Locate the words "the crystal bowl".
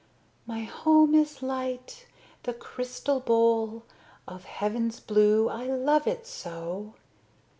2.41-3.83